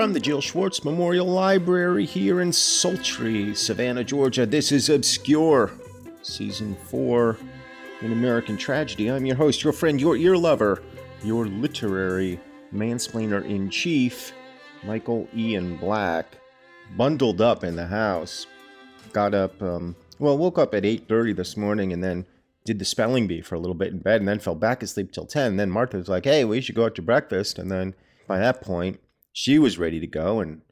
[0.00, 5.70] From the Jill Schwartz Memorial Library here in sultry Savannah, Georgia, this is Obscure,
[6.22, 7.36] Season 4
[8.00, 9.08] An American Tragedy.
[9.08, 10.82] I'm your host, your friend, your ear lover,
[11.22, 12.40] your literary
[12.74, 14.32] mansplainer in chief,
[14.84, 16.38] Michael Ian Black,
[16.96, 18.46] bundled up in the house.
[19.12, 22.24] Got up, um, well, woke up at 8.30 this morning and then
[22.64, 25.12] did the spelling bee for a little bit in bed and then fell back asleep
[25.12, 25.58] till 10.
[25.58, 27.58] Then Martha was like, hey, we should go out to breakfast.
[27.58, 27.94] And then
[28.26, 28.98] by that point,
[29.32, 30.62] she was ready to go and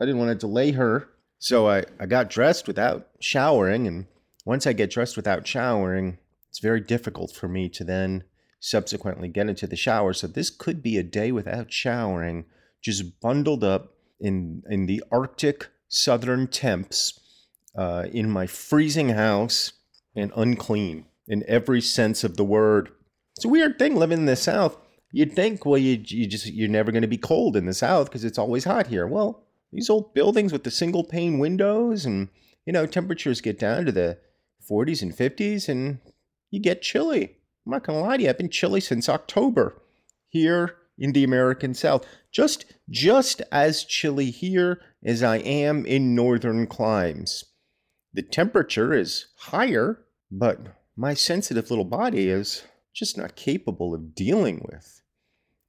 [0.00, 1.08] I didn't want to delay her.
[1.38, 3.86] So I, I got dressed without showering.
[3.86, 4.06] And
[4.44, 8.24] once I get dressed without showering, it's very difficult for me to then
[8.60, 10.12] subsequently get into the shower.
[10.12, 12.46] So this could be a day without showering,
[12.82, 17.20] just bundled up in, in the Arctic southern temps
[17.76, 19.72] uh, in my freezing house
[20.16, 22.90] and unclean in every sense of the word.
[23.36, 24.76] It's a weird thing living in the South
[25.14, 28.06] you'd think, well, you, you just you're never going to be cold in the South
[28.06, 29.06] because it's always hot here.
[29.06, 32.28] Well, these old buildings with the single pane windows and
[32.66, 34.18] you know temperatures get down to the
[34.68, 35.98] 40s and 50s and
[36.50, 37.36] you get chilly.
[37.64, 39.80] I'm not gonna lie to you, I've been chilly since October
[40.28, 42.04] here in the American South.
[42.32, 47.44] Just just as chilly here as I am in northern climes.
[48.12, 50.60] The temperature is higher, but
[50.96, 55.02] my sensitive little body is just not capable of dealing with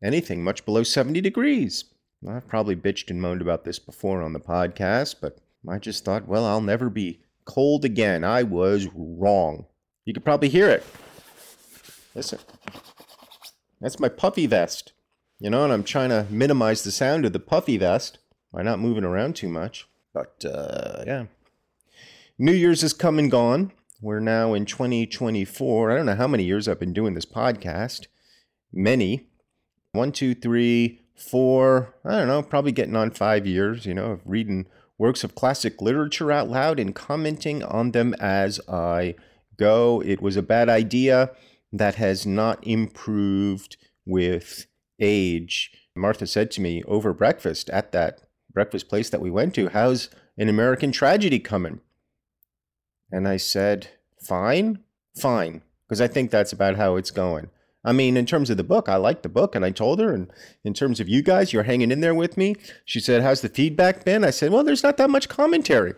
[0.03, 1.85] anything much below 70 degrees.
[2.27, 5.37] I've probably bitched and moaned about this before on the podcast, but
[5.69, 8.23] I just thought, well, I'll never be cold again.
[8.23, 9.65] I was wrong.
[10.05, 10.83] You could probably hear it.
[12.13, 12.39] Listen.
[13.81, 14.93] That's my puffy vest.
[15.39, 18.19] You know, and I'm trying to minimize the sound of the puffy vest
[18.53, 19.87] by not moving around too much.
[20.13, 21.25] But uh, yeah.
[22.37, 23.71] New Year's is come and gone.
[24.01, 25.91] We're now in 2024.
[25.91, 28.07] I don't know how many years I've been doing this podcast.
[28.71, 29.27] Many
[29.95, 34.21] one, two, three, four, I don't know, probably getting on five years, you know, of
[34.25, 34.67] reading
[34.97, 39.15] works of classic literature out loud and commenting on them as I
[39.57, 40.01] go.
[40.05, 41.31] It was a bad idea
[41.71, 44.67] that has not improved with
[44.99, 45.71] age.
[45.95, 48.21] Martha said to me over breakfast at that
[48.53, 51.81] breakfast place that we went to, How's an American tragedy coming?
[53.11, 53.89] And I said,
[54.21, 54.79] Fine,
[55.19, 57.49] fine, because I think that's about how it's going.
[57.85, 60.11] I mean, in terms of the book, I like the book, and I told her.
[60.11, 60.31] And
[60.63, 62.55] in terms of you guys, you're hanging in there with me.
[62.83, 65.93] She said, "How's the feedback been?" I said, "Well, there's not that much commentary.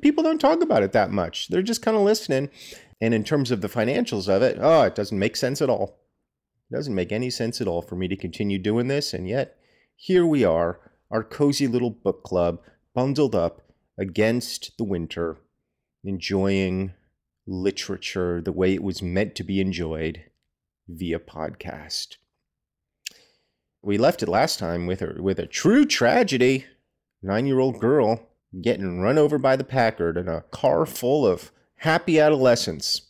[0.00, 1.48] People don't talk about it that much.
[1.48, 2.48] They're just kind of listening."
[3.00, 5.98] And in terms of the financials of it, oh, it doesn't make sense at all.
[6.70, 9.12] It doesn't make any sense at all for me to continue doing this.
[9.12, 9.56] And yet,
[9.96, 10.78] here we are,
[11.10, 12.60] our cozy little book club,
[12.94, 13.62] bundled up
[13.98, 15.38] against the winter,
[16.04, 16.92] enjoying
[17.46, 20.22] literature the way it was meant to be enjoyed
[20.88, 22.16] via podcast.
[23.82, 26.66] We left it last time with a with a true tragedy.
[27.22, 28.28] Nine year old girl
[28.60, 33.02] getting run over by the Packard in a car full of happy adolescents,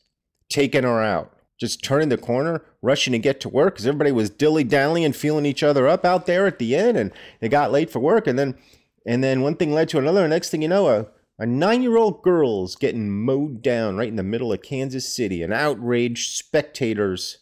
[0.49, 1.37] taking her out.
[1.59, 5.47] Just turning the corner, rushing to get to work because everybody was dilly dallying, feeling
[5.47, 8.27] each other up out there at the end, and they got late for work.
[8.27, 8.56] And then,
[9.06, 10.22] and then one thing led to another.
[10.22, 11.06] And next thing you know, a
[11.39, 15.43] a nine year old girl's getting mowed down right in the middle of Kansas City,
[15.43, 17.39] and outraged spectators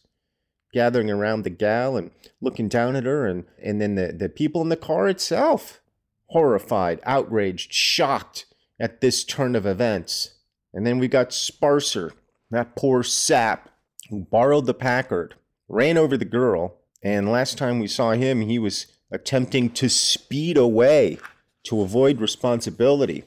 [0.73, 2.11] gathering around the gal and
[2.41, 5.81] looking down at her and and then the, the people in the car itself
[6.27, 8.47] horrified outraged shocked
[8.79, 10.35] at this turn of events.
[10.73, 12.13] And then we got sparser
[12.51, 13.71] that poor sap
[14.09, 15.35] who borrowed the packard
[15.69, 20.57] ran over the girl and last time we saw him he was attempting to speed
[20.57, 21.19] away
[21.65, 23.25] to avoid responsibility.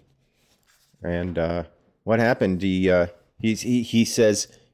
[1.03, 1.63] And uh,
[2.03, 2.61] what happened?
[2.61, 3.07] He, uh,
[3.39, 4.05] he, he,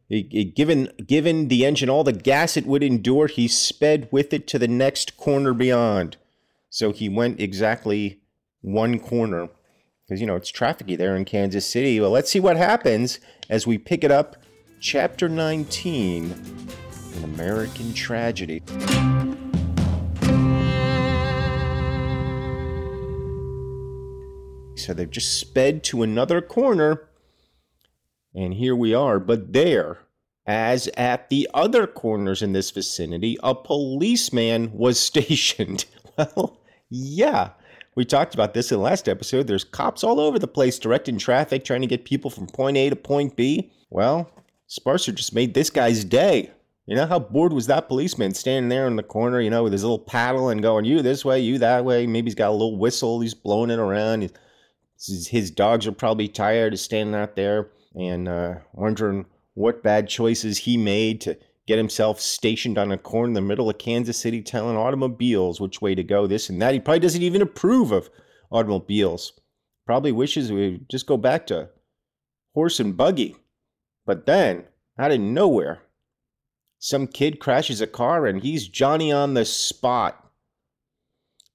[0.10, 4.34] he says given given the engine all the gas it would endure, he sped with
[4.34, 6.18] it to the next corner beyond.
[6.70, 8.22] So he went exactly
[8.62, 9.50] one corner
[10.06, 12.00] because you know it's trafficy there in Kansas City.
[12.00, 13.20] Well, let's see what happens
[13.50, 14.38] as we pick it up,
[14.80, 16.34] chapter 19,
[17.18, 18.64] an American tragedy.
[24.76, 27.09] So they've just sped to another corner
[28.34, 29.20] and here we are.
[29.20, 30.00] But there,
[30.46, 35.86] as at the other corners in this vicinity, a policeman was stationed.
[36.18, 36.58] well,
[36.90, 37.52] yeah.
[37.96, 39.48] We talked about this in the last episode.
[39.48, 42.90] There's cops all over the place directing traffic, trying to get people from point A
[42.90, 43.72] to point B.
[43.90, 44.32] Well,
[44.68, 46.52] Sparser just made this guy's day.
[46.86, 49.74] You know how bored was that policeman standing there in the corner, you know, with
[49.74, 52.08] his little paddle and going, you this way, you that way.
[52.08, 54.32] Maybe he's got a little whistle, he's blowing it around.
[54.98, 60.60] His dogs are probably tired of standing out there and uh, wondering what bad choices
[60.60, 61.38] he made to
[61.68, 65.82] get himself stationed on a corner in the middle of Kansas City telling automobiles which
[65.82, 66.74] way to go, this and that.
[66.74, 68.10] He probably doesn't even approve of
[68.52, 69.34] automobiles.
[69.86, 71.70] Probably wishes we just go back to
[72.54, 73.36] horse and buggy.
[74.06, 74.66] But then,
[74.98, 75.84] out of nowhere,
[76.80, 80.32] some kid crashes a car and he's Johnny on the spot.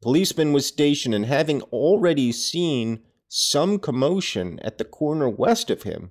[0.02, 6.10] Policeman was stationed and having already seen some commotion at the corner west of him,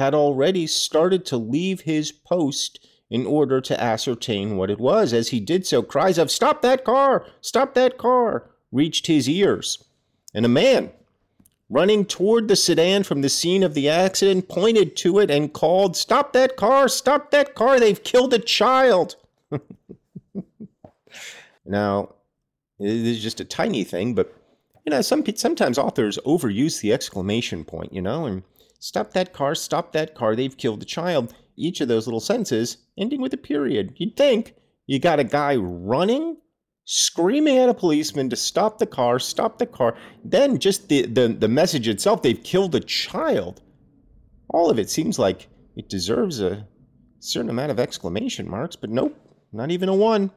[0.00, 5.12] had already started to leave his post in order to ascertain what it was.
[5.12, 7.26] As he did so, cries of, Stop that car!
[7.42, 8.50] Stop that car!
[8.72, 9.84] reached his ears.
[10.32, 10.90] And a man,
[11.68, 15.98] running toward the sedan from the scene of the accident, pointed to it and called,
[15.98, 16.88] Stop that car!
[16.88, 17.78] Stop that car!
[17.78, 19.16] They've killed a child!
[21.66, 22.14] now,
[22.78, 24.34] it is just a tiny thing, but
[24.86, 28.44] you know, some sometimes authors overuse the exclamation point, you know, and
[28.80, 31.32] stop that car, stop that car, they've killed a child.
[31.56, 33.94] Each of those little sentences ending with a period.
[33.96, 34.56] You'd think
[34.86, 36.38] you got a guy running,
[36.84, 39.96] screaming at a policeman to stop the car, stop the car.
[40.24, 43.60] Then just the, the, the message itself, they've killed a child.
[44.48, 46.66] All of it seems like it deserves a
[47.20, 49.16] certain amount of exclamation marks, but nope,
[49.52, 50.32] not even a one.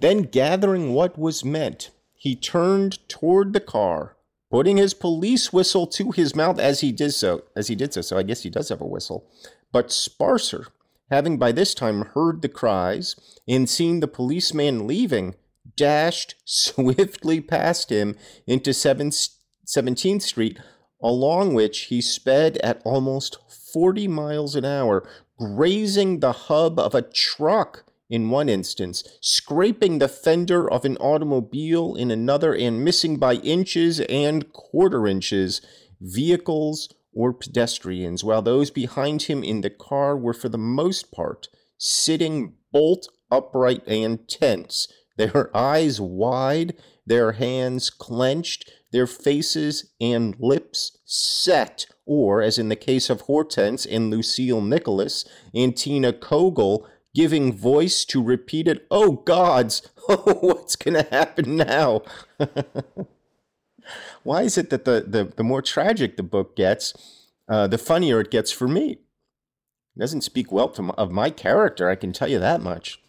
[0.00, 4.15] Then gathering what was meant, he turned toward the car,
[4.50, 7.42] putting his police whistle to his mouth as he did so.
[7.54, 9.26] As he did so, so I guess he does have a whistle.
[9.72, 10.68] But Sparser,
[11.10, 13.16] having by this time heard the cries
[13.48, 15.34] and seen the policeman leaving,
[15.76, 18.16] dashed swiftly past him
[18.46, 20.58] into 17th Street,
[21.02, 23.38] along which he sped at almost
[23.72, 25.06] 40 miles an hour,
[25.38, 31.94] grazing the hub of a truck in one instance, scraping the fender of an automobile
[31.94, 35.60] in another, and missing by inches and quarter inches
[36.00, 41.48] vehicles or pedestrians, while those behind him in the car were for the most part
[41.78, 46.76] sitting bolt upright and tense, their eyes wide,
[47.06, 53.84] their hands clenched, their faces and lips set, or, as in the case of Hortense
[53.84, 55.24] and Lucille Nicholas
[55.54, 62.02] and Tina Kogel, giving voice to repeated, oh gods, oh, what's going to happen now?
[64.22, 66.92] Why is it that the, the, the more tragic the book gets,
[67.48, 68.98] uh, the funnier it gets for me?
[69.96, 73.00] It doesn't speak well to my, of my character, I can tell you that much.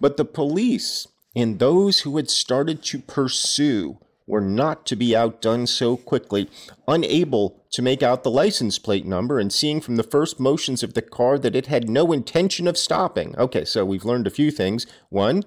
[0.00, 5.66] But the police and those who had started to pursue were not to be outdone
[5.66, 6.50] so quickly,
[6.88, 10.94] unable to make out the license plate number and seeing from the first motions of
[10.94, 13.36] the car that it had no intention of stopping.
[13.36, 14.86] Okay, so we've learned a few things.
[15.10, 15.44] One,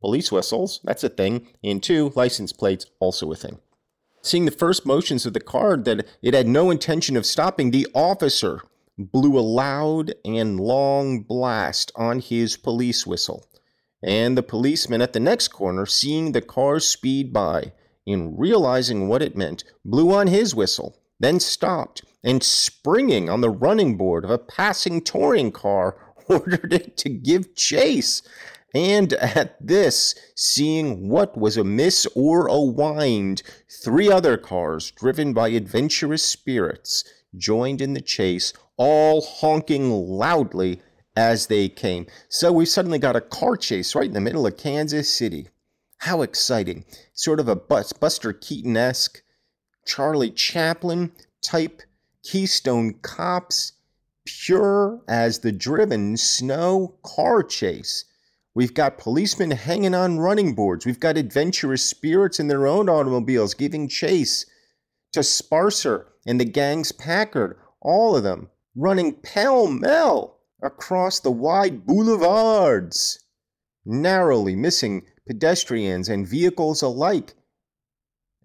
[0.00, 1.48] police whistles, that's a thing.
[1.64, 3.58] And two, license plates, also a thing.
[4.22, 7.88] Seeing the first motions of the car that it had no intention of stopping, the
[7.92, 8.60] officer
[8.96, 13.46] blew a loud and long blast on his police whistle.
[14.00, 17.72] And the policeman at the next corner, seeing the car speed by,
[18.06, 23.50] in realizing what it meant, blew on his whistle, then stopped, and springing on the
[23.50, 25.96] running board of a passing touring car,
[26.28, 28.22] ordered it to give chase.
[28.74, 33.42] And at this, seeing what was amiss or a wind,
[33.84, 37.04] three other cars, driven by adventurous spirits,
[37.36, 40.80] joined in the chase, all honking loudly
[41.14, 42.06] as they came.
[42.28, 45.48] So we suddenly got a car chase right in the middle of Kansas City.
[46.02, 46.84] How exciting.
[47.14, 49.22] Sort of a Buster Keaton esque,
[49.86, 51.80] Charlie Chaplin type
[52.24, 53.74] Keystone Cops,
[54.24, 58.04] pure as the driven snow car chase.
[58.52, 60.84] We've got policemen hanging on running boards.
[60.84, 64.44] We've got adventurous spirits in their own automobiles giving chase
[65.12, 71.86] to Sparser and the gang's Packard, all of them running pell mell across the wide
[71.86, 73.22] boulevards,
[73.84, 77.34] narrowly missing pedestrians and vehicles alike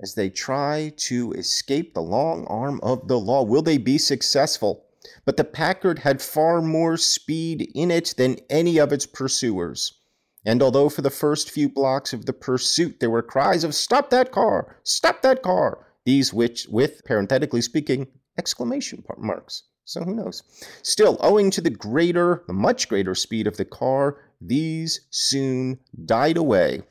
[0.02, 3.44] as they try to escape the long arm of the law.
[3.44, 4.86] Will they be successful?
[5.26, 10.00] But the Packard had far more speed in it than any of its pursuers.
[10.46, 14.10] And although for the first few blocks of the pursuit there were cries of stop
[14.12, 18.08] that car, stop that car, these which with parenthetically speaking
[18.38, 20.44] exclamation marks So who knows?
[20.84, 26.38] Still, owing to the greater, the much greater speed of the car, these soon died
[26.38, 26.84] away,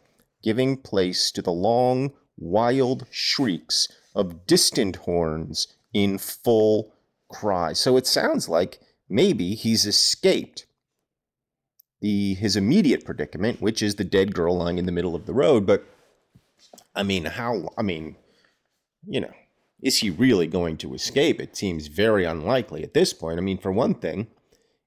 [0.42, 6.92] giving place to the long, wild shrieks of distant horns in full
[7.28, 7.72] cry.
[7.72, 10.66] So it sounds like maybe he's escaped
[12.00, 15.34] the his immediate predicament, which is the dead girl lying in the middle of the
[15.34, 15.66] road.
[15.66, 15.84] But
[16.94, 17.68] I mean, how?
[17.78, 18.16] I mean,
[19.06, 19.32] you know,
[19.82, 21.40] is he really going to escape?
[21.40, 23.38] It seems very unlikely at this point.
[23.38, 24.26] I mean, for one thing,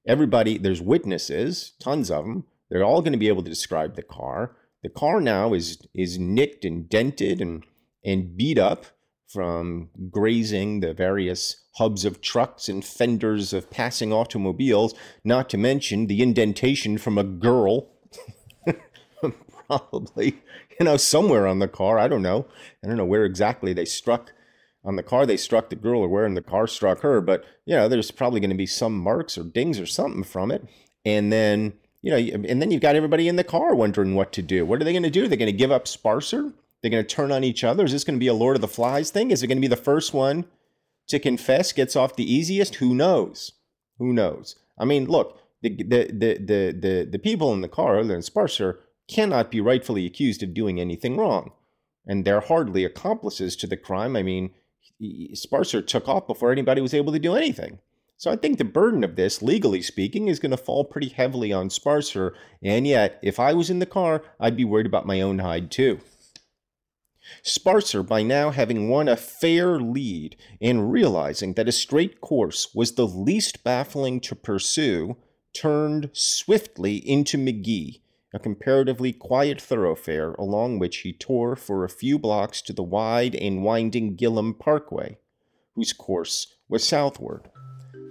[0.09, 2.43] everybody there's witnesses, tons of them.
[2.69, 4.55] They're all going to be able to describe the car.
[4.83, 7.63] The car now is is nicked and dented and
[8.03, 8.87] and beat up
[9.27, 16.07] from grazing the various hubs of trucks and fenders of passing automobiles, not to mention
[16.07, 17.91] the indentation from a girl,
[19.67, 20.41] probably,
[20.79, 21.99] you know, somewhere on the car.
[21.99, 22.47] I don't know.
[22.83, 24.31] I don't know where exactly they struck
[24.83, 27.43] on the car they struck the girl or where in the car struck her, but,
[27.65, 30.67] you know, there's probably going to be some marks or dings or something from it.
[31.05, 34.41] And then, you know, and then you've got everybody in the car wondering what to
[34.41, 34.65] do.
[34.65, 35.27] What are they going to do?
[35.27, 36.53] They're going to give up Sparser?
[36.81, 37.83] They're going to turn on each other.
[37.83, 39.31] Is this going to be a Lord of the Flies thing?
[39.31, 40.45] Is it going to be the first one
[41.07, 42.75] to confess gets off the easiest?
[42.75, 43.51] Who knows?
[43.97, 44.55] Who knows?
[44.77, 48.21] I mean, look, the the the the the, the people in the car, other than
[48.21, 51.51] Sparser, cannot be rightfully accused of doing anything wrong,
[52.05, 54.15] and they're hardly accomplices to the crime.
[54.15, 54.51] I mean,
[55.33, 57.79] Sparser took off before anybody was able to do anything.
[58.17, 61.53] So I think the burden of this, legally speaking, is going to fall pretty heavily
[61.53, 62.35] on Sparser.
[62.61, 65.71] And yet, if I was in the car, I'd be worried about my own hide
[65.71, 66.01] too.
[67.43, 72.93] Sparser, by now having won a fair lead and realizing that a straight course was
[72.93, 75.15] the least baffling to pursue,
[75.53, 78.01] turned swiftly into McGee,
[78.33, 83.35] a comparatively quiet thoroughfare along which he tore for a few blocks to the wide
[83.35, 85.17] and winding Gillham Parkway,
[85.75, 87.49] whose course was southward.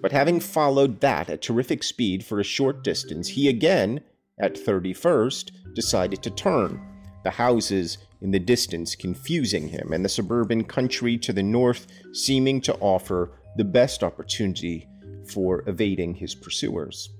[0.02, 4.00] But having followed that at terrific speed for a short distance, he again,
[4.40, 6.80] at 31st, decided to turn,
[7.24, 12.60] the houses in the distance confusing him, and the suburban country to the north seeming
[12.60, 14.88] to offer the best opportunity
[15.32, 17.10] for evading his pursuers.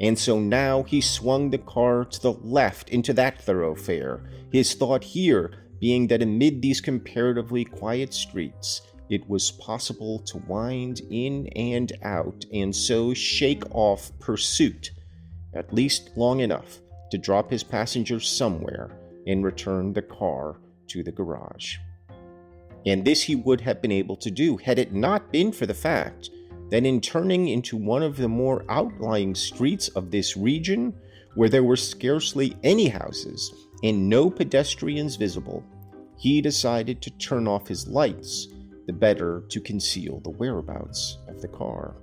[0.00, 4.22] And so now he swung the car to the left into that thoroughfare,
[4.52, 11.00] his thought here being that amid these comparatively quiet streets, it was possible to wind
[11.10, 14.90] in and out and so shake off pursuit,
[15.54, 18.90] at least long enough to drop his passengers somewhere
[19.26, 20.56] and return the car
[20.88, 21.76] to the garage.
[22.84, 25.74] And this he would have been able to do had it not been for the
[25.74, 26.30] fact
[26.70, 30.92] that in turning into one of the more outlying streets of this region,
[31.34, 35.64] where there were scarcely any houses and no pedestrians visible,
[36.16, 38.48] he decided to turn off his lights,
[38.86, 41.96] the better to conceal the whereabouts of the car.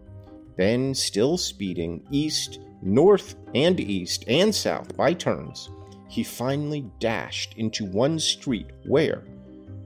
[0.56, 5.70] Then, still speeding east, north, and east and south by turns,
[6.08, 9.24] he finally dashed into one street where,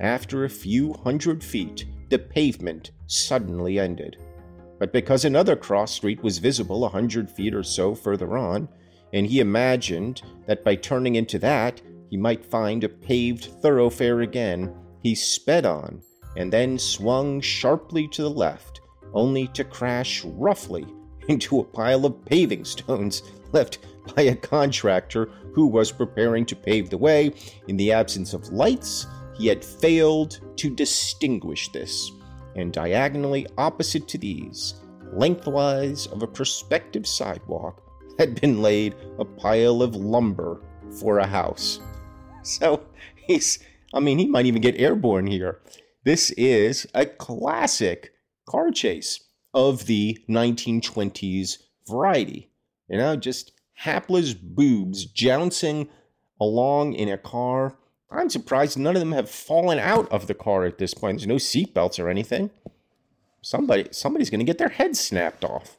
[0.02, 4.18] after a few hundred feet, the pavement suddenly ended.
[4.80, 8.70] But because another cross street was visible a hundred feet or so further on,
[9.14, 14.74] and he imagined that by turning into that he might find a paved thoroughfare again,
[15.02, 16.02] he sped on
[16.36, 18.82] and then swung sharply to the left,
[19.14, 20.86] only to crash roughly
[21.28, 23.80] into a pile of paving stones left
[24.16, 27.34] by a contractor who was preparing to pave the way.
[27.68, 32.12] In the absence of lights, he had failed to distinguish this,
[32.58, 34.76] and diagonally opposite to these,
[35.14, 37.82] lengthwise of a prospective sidewalk,
[38.20, 40.62] had been laid a pile of lumber
[41.00, 41.80] for a house.
[42.44, 42.82] So
[43.28, 43.60] he's,
[43.94, 45.60] I mean, he might even get airborne here.
[46.06, 48.14] This is a classic
[48.48, 49.20] car chase
[49.54, 52.50] of the 1920s variety.
[52.90, 55.90] You know, just hapless boobs jouncing
[56.40, 57.78] along in a car.
[58.10, 61.20] I'm surprised none of them have fallen out of the car at this point.
[61.20, 62.52] There's no seatbelts or anything.
[63.42, 65.78] Somebody, somebody's going to get their head snapped off.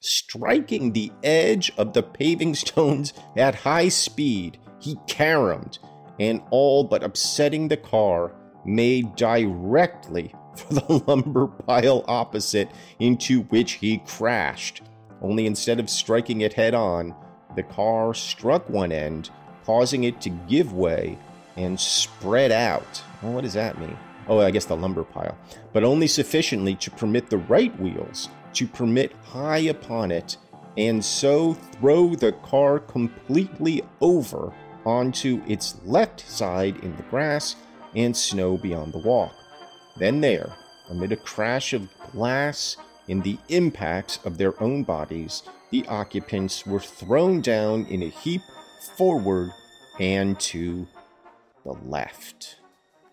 [0.00, 5.78] Striking the edge of the paving stones at high speed, he caromed
[6.18, 8.32] and all but upsetting the car,
[8.64, 14.82] made directly for the lumber pile opposite into which he crashed
[15.22, 17.14] only instead of striking it head on,
[17.56, 19.30] the car struck one end,
[19.70, 21.16] causing it to give way
[21.56, 23.00] and spread out.
[23.22, 23.96] Well, what does that mean?
[24.26, 25.38] Oh, I guess the lumber pile.
[25.72, 30.36] But only sufficiently to permit the right wheels to permit high upon it
[30.76, 34.52] and so throw the car completely over
[34.84, 37.54] onto its left side in the grass
[37.94, 39.32] and snow beyond the walk.
[39.96, 40.52] Then, there,
[40.88, 46.80] amid a crash of glass in the impacts of their own bodies, the occupants were
[46.80, 48.42] thrown down in a heap
[48.96, 49.52] forward
[50.00, 50.88] and to
[51.64, 52.56] the left.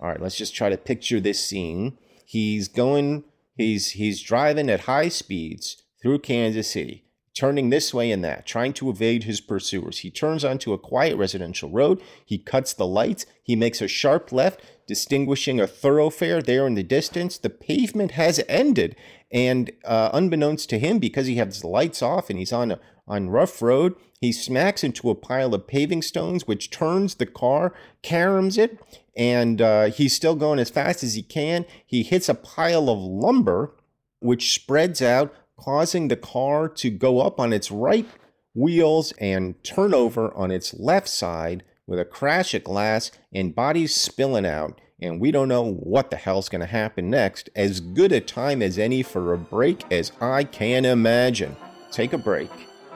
[0.02, 1.98] All right, let's just try to picture this scene.
[2.26, 3.26] He's going
[3.56, 8.74] he's he's driving at high speeds through Kansas City turning this way and that, trying
[8.74, 10.00] to evade his pursuers.
[10.00, 12.02] He turns onto a quiet residential road.
[12.26, 13.28] He cuts the lights.
[13.44, 17.38] He makes a sharp left, distinguishing a thoroughfare there in the distance.
[17.38, 18.96] The pavement has ended.
[19.32, 23.30] And uh, unbeknownst to him, because he has lights off and he's on a on
[23.30, 28.58] rough road, he smacks into a pile of paving stones, which turns the car, caroms
[28.58, 28.80] it,
[29.16, 31.66] and uh, he's still going as fast as he can.
[31.86, 33.74] He hits a pile of lumber,
[34.20, 38.08] which spreads out causing the car to go up on its right
[38.54, 43.96] wheels and turn over on its left side with a crash of glass and bodies
[43.96, 44.80] spilling out.
[45.00, 47.52] And we don't know what the hell's going to happen next.
[47.56, 51.56] As good a time as any for a break as I can imagine.
[51.92, 52.50] Take a break,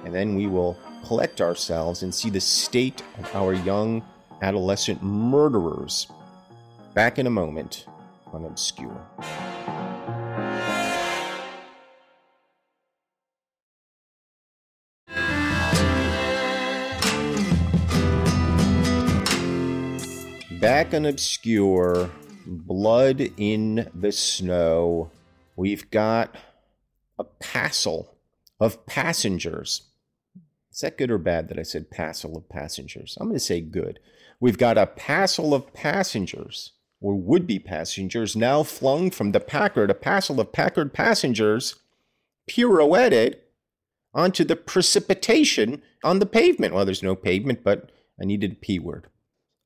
[0.03, 4.03] and then we will collect ourselves and see the state of our young
[4.41, 6.07] adolescent murderers.
[6.95, 7.85] Back in a moment
[8.33, 9.05] on Obscure.
[20.81, 22.09] Back on Obscure,
[22.47, 25.11] Blood in the Snow,
[25.55, 26.35] we've got
[27.19, 28.15] a passel
[28.59, 29.83] of passengers.
[30.71, 33.15] Is that good or bad that I said passel of passengers?
[33.21, 33.99] I'm going to say good.
[34.39, 39.91] We've got a passel of passengers, or would be passengers, now flung from the Packard,
[39.91, 41.75] a passel of Packard passengers
[42.49, 43.35] pirouetted
[44.15, 46.73] onto the precipitation on the pavement.
[46.73, 49.05] Well, there's no pavement, but I needed a P word.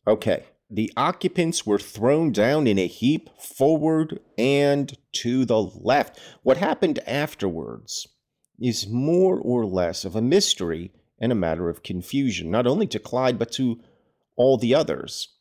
[0.06, 6.20] Okay the occupants were thrown down in a heap forward and to the left.
[6.44, 8.08] What happened afterwards
[8.60, 13.00] is more or less of a mystery and a matter of confusion, not only to
[13.00, 13.80] Clyde, but to
[14.36, 15.36] all the others.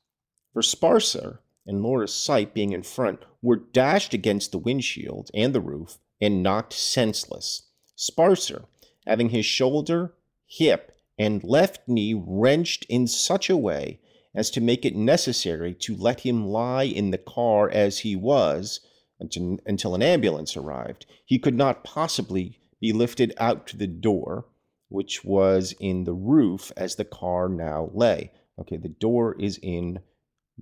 [0.53, 5.61] For Sparser and Laura Sipe being in front, were dashed against the windshield and the
[5.61, 7.69] roof and knocked senseless.
[7.97, 8.65] Sparser,
[9.07, 10.15] having his shoulder,
[10.47, 14.01] hip, and left knee wrenched in such a way
[14.35, 18.81] as to make it necessary to let him lie in the car as he was
[19.20, 21.07] until, an ambulance arrived.
[21.25, 24.47] He could not possibly be lifted out to the door,
[24.88, 28.33] which was in the roof as the car now lay.
[28.59, 30.01] Okay, the door is in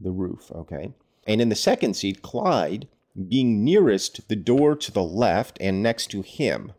[0.01, 0.95] the roof, okay?
[1.27, 2.89] And in the second seat, Clyde,
[3.29, 6.73] being nearest the door to the left and next to him,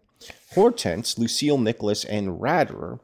[0.54, 3.00] Hortense, Lucille Nicholas, and Ratterer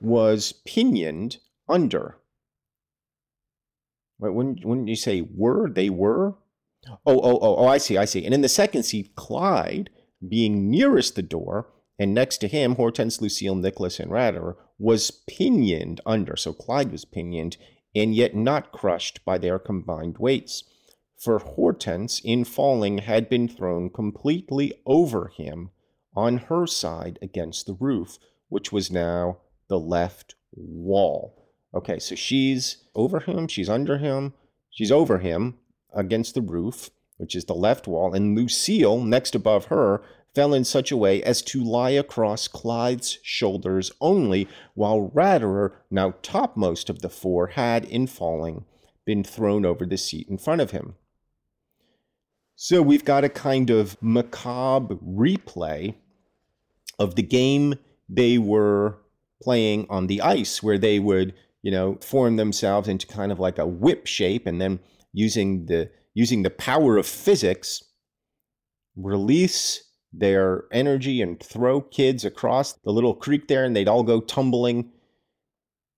[0.00, 2.19] was pinioned under
[4.20, 5.70] wouldn't, wouldn't you say were?
[5.70, 6.36] They were?
[6.88, 8.24] Oh, oh, oh, oh, I see, I see.
[8.24, 9.90] And in the second seat, Clyde,
[10.26, 16.00] being nearest the door, and next to him, Hortense, Lucille, Nicholas, and Ratterer, was pinioned
[16.06, 16.36] under.
[16.36, 17.56] So Clyde was pinioned,
[17.94, 20.64] and yet not crushed by their combined weights.
[21.18, 25.70] For Hortense, in falling, had been thrown completely over him
[26.16, 31.39] on her side against the roof, which was now the left wall.
[31.74, 34.34] Okay, so she's over him, she's under him,
[34.70, 35.58] she's over him
[35.94, 40.02] against the roof, which is the left wall, and Lucille, next above her,
[40.34, 46.14] fell in such a way as to lie across Clyde's shoulders only, while Ratterer, now
[46.22, 48.64] topmost of the four, had, in falling,
[49.04, 50.94] been thrown over the seat in front of him.
[52.54, 55.94] So we've got a kind of macabre replay
[56.98, 57.74] of the game
[58.08, 58.98] they were
[59.42, 63.58] playing on the ice, where they would you know, form themselves into kind of like
[63.58, 64.80] a whip shape, and then
[65.12, 67.84] using the using the power of physics,
[68.96, 74.20] release their energy and throw kids across the little creek there, and they'd all go
[74.20, 74.90] tumbling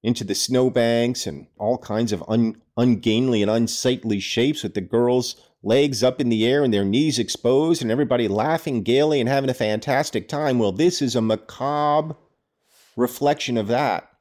[0.02, 5.36] into the snowbanks and all kinds of un, ungainly and unsightly shapes with the girls'
[5.62, 9.48] legs up in the air and their knees exposed, and everybody laughing gaily and having
[9.48, 10.58] a fantastic time.
[10.58, 12.16] Well, this is a macabre
[12.96, 14.11] reflection of that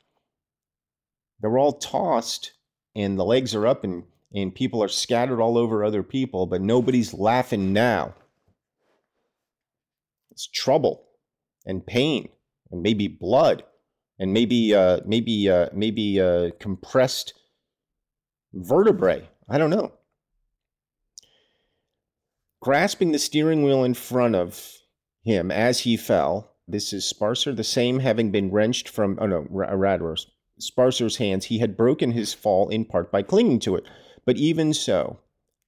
[1.41, 2.53] they're all tossed
[2.95, 6.61] and the legs are up and, and people are scattered all over other people, but
[6.61, 8.13] nobody's laughing now.
[10.31, 11.03] It's trouble
[11.65, 12.29] and pain
[12.71, 13.63] and maybe blood
[14.19, 17.33] and maybe uh, maybe uh, maybe uh, compressed
[18.53, 19.27] vertebrae.
[19.49, 19.93] I don't know.
[22.61, 24.77] Grasping the steering wheel in front of
[25.23, 26.51] him as he fell.
[26.67, 29.17] This is Sparser, the same having been wrenched from.
[29.19, 30.17] Oh no, Ratterer.
[30.61, 33.83] Sparser's hands, he had broken his fall in part by clinging to it.
[34.25, 35.19] But even so,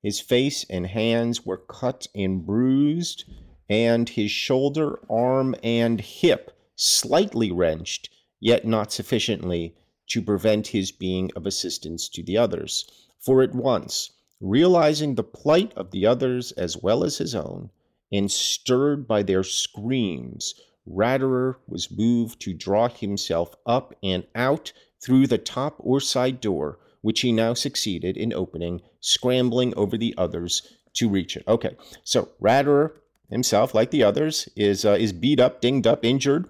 [0.02, 3.24] his face and hands were cut and bruised,
[3.70, 9.76] and his shoulder, arm, and hip slightly wrenched, yet not sufficiently
[10.10, 12.86] to prevent his being of assistance to the others.
[13.20, 17.70] For at once, realizing the plight of the others as well as his own,
[18.12, 20.54] and stirred by their screams,
[20.88, 26.80] Ratterer was moved to draw himself up and out through the top or side door,
[27.02, 31.44] which he now succeeded in opening, scrambling over the others to reach it.
[31.48, 32.92] Okay, so Ratterer
[33.30, 36.48] himself, like the others, is uh, is beat up, dinged up, injured,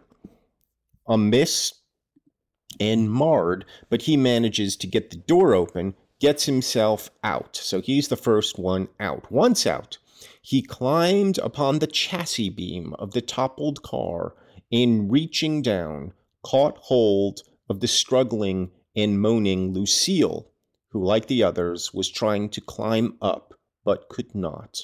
[1.07, 1.73] amiss,
[2.79, 7.55] and marred, but he manages to get the door open, gets himself out.
[7.55, 9.31] So he's the first one out.
[9.31, 9.97] Once out,
[10.41, 14.35] he climbed upon the chassis beam of the toppled car
[14.71, 20.51] and, reaching down, caught hold of the struggling and moaning Lucille,
[20.89, 24.81] who, like the others, was trying to climb up but could not.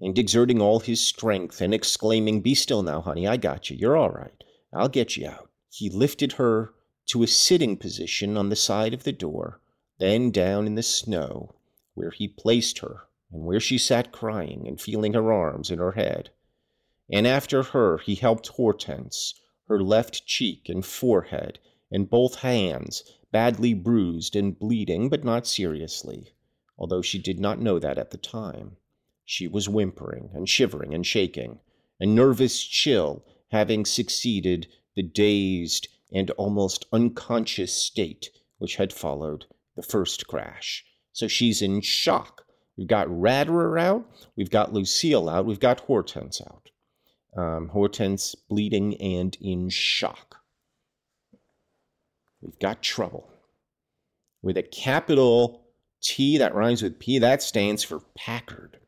[0.00, 3.76] And exerting all his strength and exclaiming, Be still now, honey, I got you.
[3.76, 4.44] You're all right.
[4.72, 5.50] I'll get you out.
[5.70, 6.74] He lifted her
[7.06, 9.60] to a sitting position on the side of the door,
[9.98, 11.54] then down in the snow,
[11.94, 15.92] where he placed her and where she sat crying and feeling her arms and her
[15.92, 16.30] head.
[17.10, 19.34] And after her he helped Hortense,
[19.66, 21.58] her left cheek and forehead,
[21.90, 26.32] and both hands, badly bruised and bleeding, but not seriously,
[26.78, 28.76] although she did not know that at the time.
[29.24, 31.58] She was whimpering and shivering and shaking,
[31.98, 39.82] a nervous chill having succeeded the dazed and almost unconscious state which had followed the
[39.82, 40.84] first crash.
[41.12, 42.43] So she's in shock
[42.76, 44.04] We've got Ratterer out.
[44.36, 45.46] We've got Lucille out.
[45.46, 46.70] We've got Hortense out.
[47.36, 50.36] Um, Hortense bleeding and in shock.
[52.40, 53.30] We've got trouble.
[54.42, 55.64] With a capital
[56.02, 58.78] T that rhymes with P, that stands for Packard.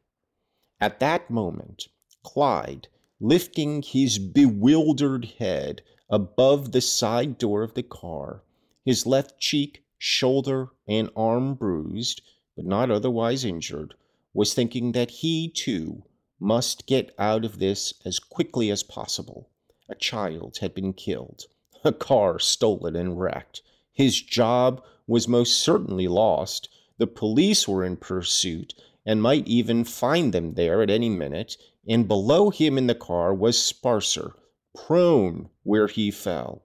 [0.81, 1.89] At that moment,
[2.23, 2.89] Clyde,
[3.21, 8.43] lifting his bewildered head above the side door of the car,
[8.85, 12.21] his left cheek, shoulder, and arm bruised,
[12.57, 13.95] but not otherwise injured,
[14.33, 16.03] was thinking that he, too,
[16.41, 19.49] must get out of this as quickly as possible.
[19.89, 21.45] A child had been killed,
[21.85, 23.63] a car stolen and wrecked.
[23.93, 26.69] His job was most certainly lost.
[26.99, 28.75] The police were in pursuit
[29.07, 31.57] and might even find them there at any minute.
[31.89, 34.35] And below him in the car was Sparser,
[34.75, 36.65] prone where he fell,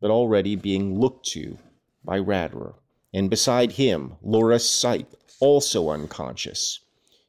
[0.00, 1.58] but already being looked to
[2.04, 2.74] by Ratterer.
[3.12, 6.80] And beside him, Laura Sipe, also unconscious.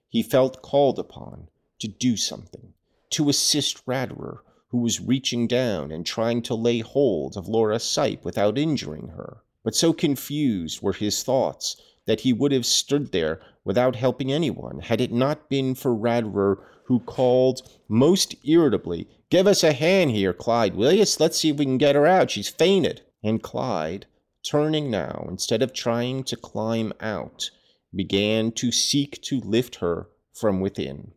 [0.08, 1.48] He felt called upon
[1.80, 2.74] to do something,
[3.12, 4.40] to assist Ratterer,
[4.70, 9.44] who was reaching down and trying to lay hold of Laura Sipe without injuring her.
[9.64, 14.80] But so confused were his thoughts that he would have stood there without helping anyone
[14.80, 20.34] had it not been for Ratterer, who called most irritably, Give us a hand here,
[20.34, 20.94] Clyde, will?
[20.94, 22.30] Let's see if we can get her out.
[22.30, 23.02] She's fainted.
[23.24, 24.06] And Clyde,
[24.44, 27.50] turning now, instead of trying to climb out,
[27.94, 31.12] began to seek to lift her from within.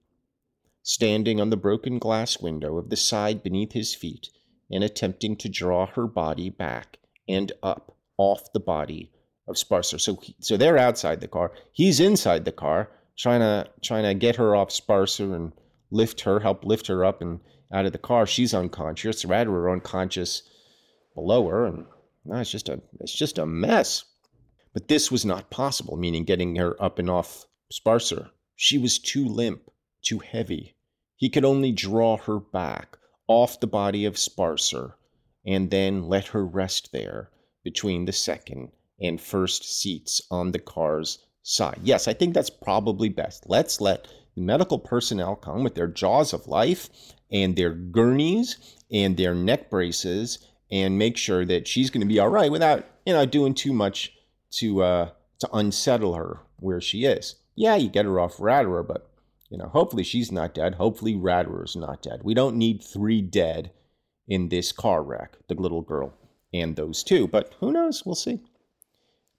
[0.83, 4.29] Standing on the broken glass window of the side beneath his feet
[4.71, 9.11] and attempting to draw her body back and up off the body
[9.49, 9.99] of Sparser.
[9.99, 11.53] So, he, so they're outside the car.
[11.73, 15.53] He's inside the car, trying to trying to get her off Sparser and
[15.91, 17.41] lift her, help lift her up and
[17.73, 18.27] out of the car.
[18.27, 19.25] She's unconscious.
[19.25, 20.43] Ratterer unconscious
[21.15, 21.87] below her, and
[22.25, 24.05] no, it's just a it's just a mess.
[24.73, 28.31] But this was not possible, meaning getting her up and off Sparser.
[28.57, 29.71] She was too limp,
[30.03, 30.75] too heavy.
[31.17, 34.97] He could only draw her back off the body of Sparser
[35.47, 37.31] and then let her rest there
[37.63, 41.79] between the second and first seats on the car's side.
[41.83, 43.45] Yes, I think that's probably best.
[43.47, 46.89] Let's let the medical personnel come with their jaws of life
[47.31, 48.57] and their gurneys
[48.91, 52.85] and their neck braces and make sure that she's going to be all right without,
[53.07, 54.13] you know, doing too much
[54.53, 57.37] to uh, to unsettle her where she is.
[57.55, 59.11] Yeah, you get her off Ratterer, but
[59.51, 60.77] you know, hopefully she's not dead.
[60.77, 62.23] Hopefully is not dead.
[62.25, 63.71] We don't need three dead
[64.27, 66.15] in this car wreck, the little girl
[66.53, 67.29] and those two.
[67.29, 68.07] But who knows?
[68.07, 68.41] We'll see.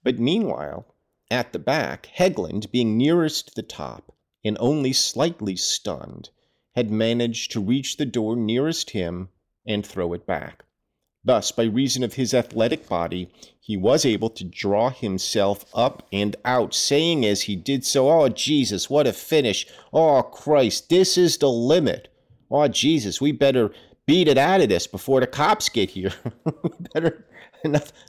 [0.04, 0.86] But meanwhile,
[1.30, 6.30] at the back, Hegglund, being nearest the top and only slightly stunned,
[6.76, 9.30] had managed to reach the door nearest him
[9.66, 10.65] and throw it back.
[11.26, 16.36] Thus, by reason of his athletic body, he was able to draw himself up and
[16.44, 19.66] out, saying as he did so, Oh, Jesus, what a finish!
[19.92, 22.08] Oh, Christ, this is the limit!
[22.50, 23.72] Oh, Jesus, we better
[24.06, 26.14] beat it out of this before the cops get here.
[26.94, 27.26] better,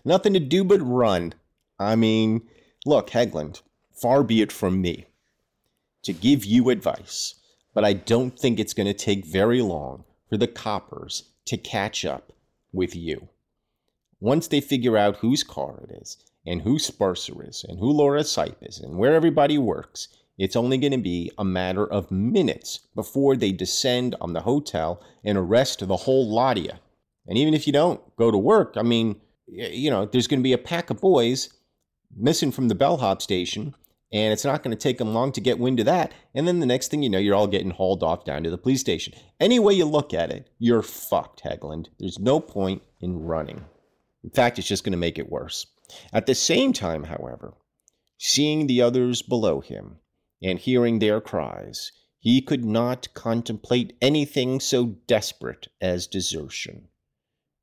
[0.05, 1.33] nothing to do but run.
[1.77, 2.47] I mean,
[2.85, 5.07] look, Hegglund, far be it from me
[6.03, 7.33] to give you advice
[7.77, 12.05] but I don't think it's going to take very long for the coppers to catch
[12.05, 12.33] up
[12.77, 13.27] with you.
[14.21, 18.21] Once they figure out whose car it is, and who Sparser is, and who Laura
[18.21, 22.87] Sipe is, and where everybody works, it's only going to be a matter of minutes
[22.95, 26.71] before they descend on the hotel and arrest the whole lot of you.
[27.27, 30.43] And even if you don't go to work, I mean, you know, there's going to
[30.43, 31.49] be a pack of boys
[32.15, 33.75] missing from the bellhop station,
[34.11, 36.13] and it's not going to take them long to get wind of that.
[36.33, 38.57] And then the next thing you know, you're all getting hauled off down to the
[38.57, 39.13] police station.
[39.39, 41.87] Any way you look at it, you're fucked, Hegglund.
[41.99, 43.65] There's no point in running.
[44.23, 45.67] In fact, it's just going to make it worse.
[46.13, 47.53] At the same time, however,
[48.17, 49.97] seeing the others below him
[50.41, 56.87] and hearing their cries, he could not contemplate anything so desperate as desertion.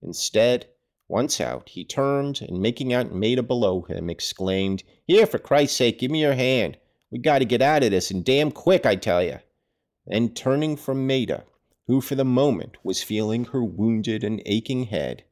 [0.01, 0.67] Instead,
[1.09, 5.99] once out, he turned and making out Maida below him, exclaimed, Here, for Christ's sake,
[5.99, 6.79] give me your hand.
[7.11, 9.41] We got to get out of this, and damn quick, I tell you.
[10.07, 11.45] Then turning from Maida,
[11.87, 15.25] who for the moment was feeling her wounded and aching head,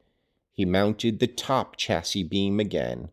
[0.53, 3.09] he mounted the top chassis beam again,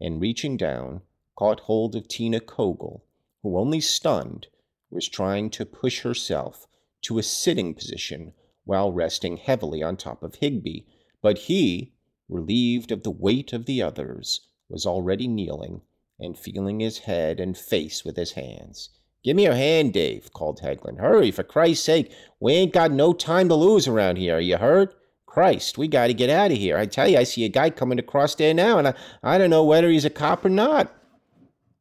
[0.00, 1.02] and reaching down,
[1.36, 3.02] caught hold of Tina Kogel,
[3.42, 4.46] who, only stunned,
[4.90, 6.68] was trying to push herself
[7.02, 8.32] to a sitting position
[8.64, 10.86] while resting heavily on top of Higby,
[11.20, 11.93] but he,
[12.28, 15.82] relieved of the weight of the others, was already kneeling
[16.18, 18.90] and feeling his head and face with his hands.
[19.22, 20.98] Give me your hand, Dave, called Hegglund.
[20.98, 22.12] Hurry, for Christ's sake.
[22.40, 24.38] We ain't got no time to lose around here.
[24.38, 24.94] You heard?
[25.26, 26.76] Christ, we got to get out of here.
[26.76, 29.50] I tell you, I see a guy coming across there now, and I, I don't
[29.50, 30.94] know whether he's a cop or not.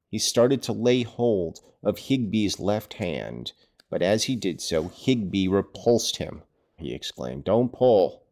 [0.09, 3.51] He started to lay hold of Higby's left hand,
[3.89, 6.41] but as he did so, Higby repulsed him.
[6.77, 8.22] He exclaimed, Don't pull.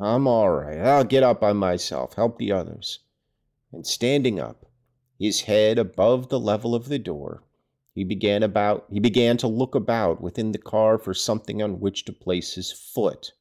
[0.00, 0.78] I'm all right.
[0.78, 3.00] I'll get up by myself, help the others.
[3.70, 4.64] And standing up,
[5.18, 7.42] his head above the level of the door,
[7.94, 12.06] he began about he began to look about within the car for something on which
[12.06, 13.32] to place his foot.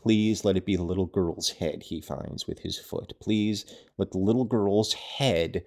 [0.00, 3.12] Please let it be the little girl's head he finds with his foot.
[3.20, 3.66] Please
[3.98, 5.64] let the little girl's head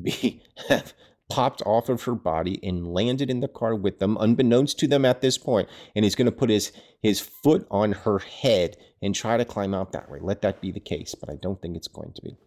[0.00, 0.42] be
[1.28, 5.04] popped off of her body and landed in the car with them, unbeknownst to them
[5.04, 5.68] at this point.
[5.94, 9.74] And he's going to put his his foot on her head and try to climb
[9.74, 10.18] out that way.
[10.18, 12.38] Let that be the case, but I don't think it's going to be.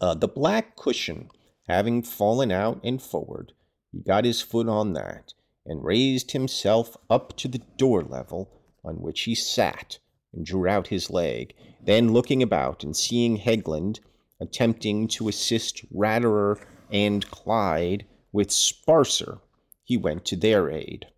[0.00, 1.28] Uh, the black cushion
[1.68, 3.52] having fallen out and forward,
[3.92, 5.34] he got his foot on that
[5.66, 8.50] and raised himself up to the door level
[8.82, 9.98] on which he sat
[10.32, 11.54] and drew out his leg.
[11.84, 14.00] Then, looking about and seeing Hegglund
[14.40, 16.58] attempting to assist Ratterer
[16.90, 19.40] and Clyde with Sparser,
[19.84, 21.08] he went to their aid.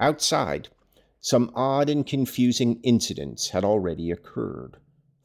[0.00, 0.70] Outside,
[1.20, 4.76] some odd and confusing incidents had already occurred.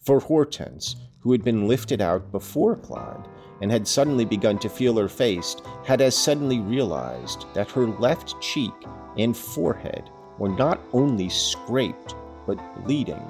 [0.01, 3.27] For Hortense, who had been lifted out before Clyde
[3.61, 8.39] and had suddenly begun to feel her face, had as suddenly realized that her left
[8.41, 8.73] cheek
[9.17, 13.23] and forehead were not only scraped, but bleeding,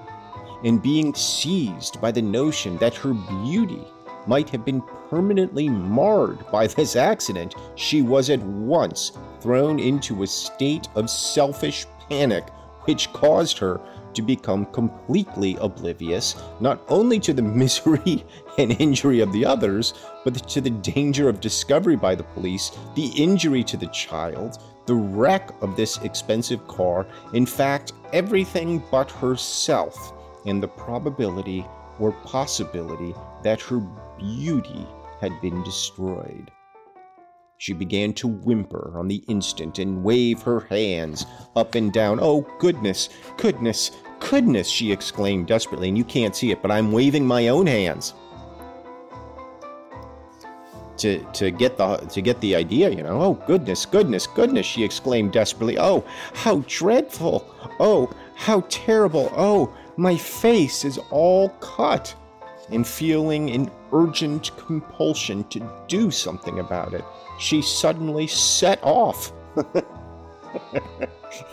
[0.64, 3.86] and being seized by the notion that her beauty
[4.26, 10.28] might have been permanently marred by this accident, she was at once thrown into a
[10.28, 12.50] state of selfish panic,
[12.86, 13.82] which caused her
[14.14, 18.24] to become completely oblivious not only to the misery
[18.60, 23.08] and injury of the others, but to the danger of discovery by the police, the
[23.18, 30.14] injury to the child, the wreck of this expensive car, in fact, everything but herself,
[30.46, 31.66] and the probability
[32.00, 33.80] or possibility that her
[34.20, 34.86] beauty
[35.20, 36.52] had been destroyed.
[37.64, 42.20] She began to whimper on the instant and wave her hands up and down.
[42.22, 47.26] Oh, goodness, goodness, goodness, she exclaimed desperately, and you can't see it, but I'm waving
[47.26, 48.16] my own hands
[50.98, 53.22] to, to get the to get the idea, you know.
[53.22, 55.80] Oh goodness, goodness, goodness, she exclaimed desperately.
[55.80, 57.48] Oh, how dreadful.
[57.80, 59.32] Oh, how terrible.
[59.38, 62.14] Oh, my face is all cut.
[62.70, 67.04] And feeling an urgent compulsion to do something about it,
[67.40, 69.34] she suddenly set off.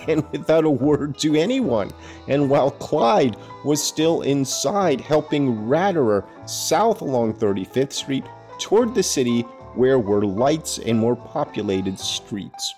[0.09, 1.91] and without a word to anyone.
[2.29, 8.25] And while Clyde was still inside helping Ratterer south along 35th Street,
[8.59, 9.43] toward the city
[9.75, 12.75] where were lights and more populated streets.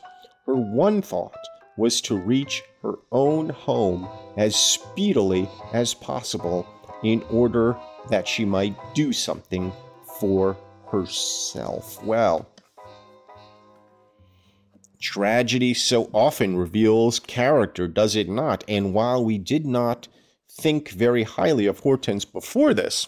[0.46, 1.36] Her one thought
[1.76, 6.66] was to reach her own home as speedily as possible
[7.02, 7.76] in order
[8.08, 9.72] that she might do something
[10.20, 10.56] for
[10.90, 12.02] herself.
[12.04, 12.48] Well,
[15.00, 18.64] tragedy so often reveals character, does it not?
[18.68, 20.08] And while we did not
[20.50, 23.06] think very highly of Hortense before this,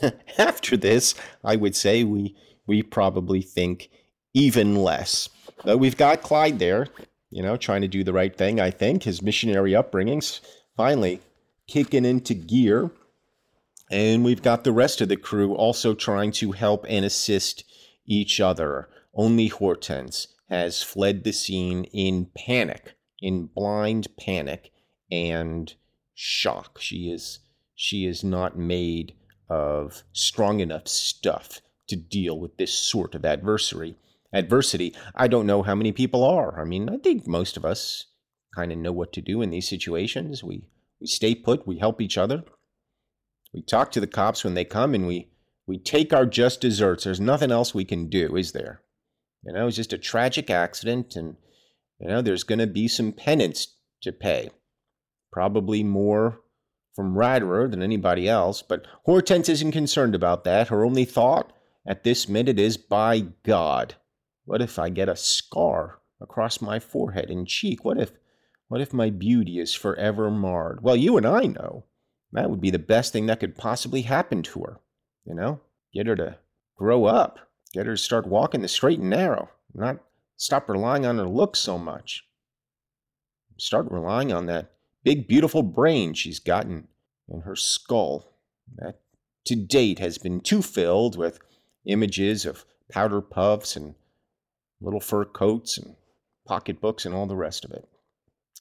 [0.38, 2.34] After this, I would say we
[2.66, 3.88] we probably think
[4.34, 5.28] even less.
[5.64, 6.88] But we've got Clyde there,
[7.30, 9.04] you know, trying to do the right thing, I think.
[9.04, 10.40] His missionary upbringings
[10.76, 11.20] finally
[11.68, 12.90] kicking into gear.
[13.90, 17.64] And we've got the rest of the crew also trying to help and assist
[18.04, 18.88] each other.
[19.14, 24.72] Only Hortense has fled the scene in panic, in blind panic
[25.10, 25.72] and
[26.14, 26.80] shock.
[26.80, 27.40] She is
[27.74, 29.14] she is not made
[29.48, 33.96] of strong enough stuff to deal with this sort of adversary.
[34.32, 34.94] Adversity.
[35.14, 36.60] I don't know how many people are.
[36.60, 38.06] I mean, I think most of us
[38.54, 40.42] kind of know what to do in these situations.
[40.42, 40.68] We
[41.00, 42.42] we stay put, we help each other.
[43.52, 45.30] We talk to the cops when they come and we
[45.66, 47.04] we take our just desserts.
[47.04, 48.82] There's nothing else we can do, is there?
[49.44, 51.36] You know, it's just a tragic accident and
[51.98, 54.50] you know, there's going to be some penance to pay.
[55.32, 56.40] Probably more
[56.94, 60.68] from Ratterer than anybody else, but Hortense isn't concerned about that.
[60.68, 61.52] Her only thought
[61.86, 63.94] at this minute is, by God,
[64.44, 67.84] what if I get a scar across my forehead and cheek?
[67.84, 68.12] What if,
[68.68, 70.82] what if my beauty is forever marred?
[70.82, 71.84] Well, you and I know
[72.32, 74.80] that would be the best thing that could possibly happen to her.
[75.24, 75.60] You know,
[75.92, 76.38] get her to
[76.76, 77.38] grow up,
[77.72, 79.98] get her to start walking the straight and narrow, not
[80.36, 82.24] stop relying on her looks so much.
[83.58, 86.88] Start relying on that big, beautiful brain she's gotten
[87.28, 88.32] in her skull
[88.76, 89.00] that
[89.46, 91.38] to date has been too filled with
[91.86, 93.94] images of powder puffs and
[94.80, 95.96] little fur coats and
[96.46, 97.88] pocketbooks and all the rest of it.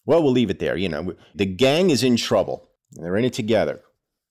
[0.06, 0.78] Well, we'll leave it there.
[0.78, 2.70] You know, the gang is in trouble.
[2.96, 3.82] They're in it together,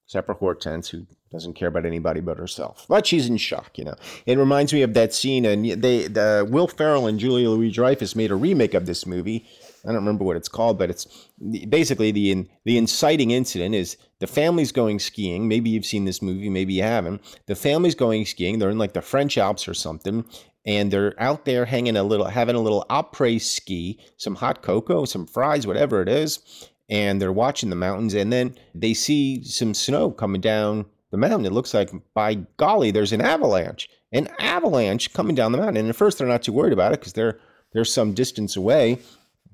[0.07, 2.87] except for Hortense, who doesn't care about anybody but herself.
[2.89, 3.97] But she's in shock, you know.
[4.27, 8.17] It reminds me of that scene, and they, the Will Ferrell and Julia Louis Dreyfus
[8.17, 9.47] made a remake of this movie
[9.85, 11.29] I don't remember what it's called, but it's
[11.69, 15.47] basically the the inciting incident is the family's going skiing.
[15.47, 17.21] Maybe you've seen this movie, maybe you haven't.
[17.47, 18.59] The family's going skiing.
[18.59, 20.25] They're in like the French Alps or something,
[20.65, 25.05] and they're out there hanging a little, having a little après ski, some hot cocoa,
[25.05, 28.15] some fries, whatever it is, and they're watching the mountains.
[28.15, 31.47] And then they see some snow coming down the mountain.
[31.47, 35.77] It looks like, by golly, there's an avalanche, an avalanche coming down the mountain.
[35.77, 37.39] And at first, they're not too worried about it because they're
[37.73, 39.01] they're some distance away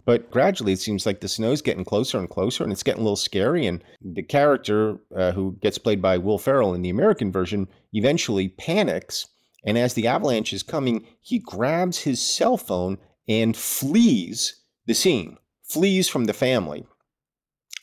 [0.05, 3.05] but gradually, it seems like the snow's getting closer and closer, and it's getting a
[3.05, 3.67] little scary.
[3.67, 8.49] And the character uh, who gets played by Will Ferrell in the American version eventually
[8.49, 9.29] panics.
[9.65, 12.99] And as the avalanche is coming, he grabs his cell phone
[13.29, 16.87] and flees the scene, flees from the family,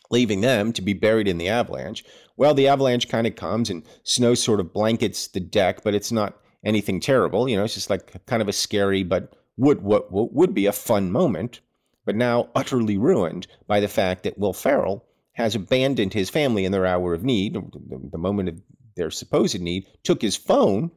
[0.10, 2.04] leaving them to be buried in the avalanche.
[2.36, 6.12] Well, the avalanche kind of comes and snow sort of blankets the deck, but it's
[6.12, 7.50] not anything terrible.
[7.50, 10.72] You know, it's just like kind of a scary, but would what would be a
[10.72, 11.62] fun moment
[12.08, 16.72] but now utterly ruined by the fact that Will Ferrell has abandoned his family in
[16.72, 18.62] their hour of need, the moment of
[18.96, 20.90] their supposed need, took his phone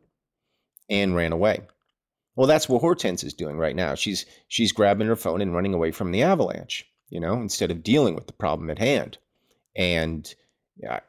[0.88, 1.62] and ran away.
[2.36, 3.96] Well, that's what Hortense is doing right now.
[3.96, 7.82] She's she's grabbing her phone and running away from the avalanche, you know, instead of
[7.82, 9.18] dealing with the problem at hand.
[9.76, 10.32] And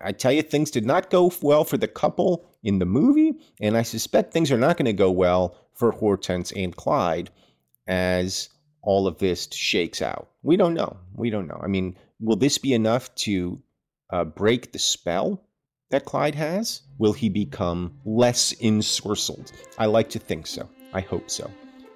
[0.01, 3.77] I tell you, things did not go well for the couple in the movie, and
[3.77, 7.29] I suspect things are not going to go well for Hortense and Clyde
[7.87, 8.49] as
[8.81, 10.29] all of this shakes out.
[10.43, 10.97] We don't know.
[11.15, 11.59] We don't know.
[11.63, 13.61] I mean, will this be enough to
[14.11, 15.41] uh, break the spell
[15.89, 16.81] that Clyde has?
[16.97, 19.51] Will he become less ensorcelled?
[19.77, 20.69] I like to think so.
[20.93, 21.49] I hope so.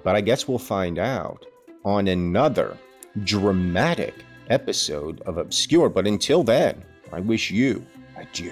[0.04, 1.46] But I guess we'll find out
[1.84, 2.78] on another
[3.24, 4.16] dramatic
[4.50, 5.90] episode of Obscure.
[5.90, 7.86] But until then, I wish you
[8.18, 8.52] adieu.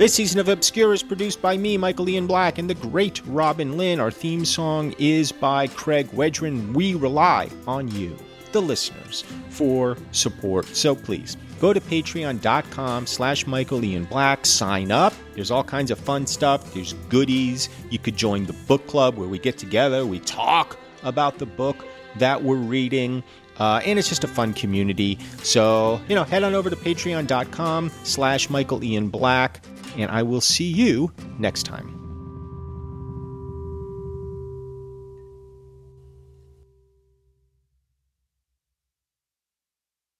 [0.00, 3.76] This season of Obscure is produced by me, Michael Ian Black, and the great Robin
[3.76, 4.00] Lynn.
[4.00, 6.72] Our theme song is by Craig Wedren.
[6.72, 8.16] We rely on you,
[8.52, 10.68] the listeners, for support.
[10.68, 15.12] So please go to patreon.com slash Michael Ian Black, sign up.
[15.34, 16.74] There's all kinds of fun stuff.
[16.74, 17.68] There's goodies.
[17.90, 21.76] You could join the book club where we get together, we talk about the book
[22.16, 23.22] that we're reading.
[23.58, 25.18] Uh, and it's just a fun community.
[25.42, 29.62] So, you know, head on over to patreon.com slash Michael Ian Black
[29.96, 31.99] and I will see you next time.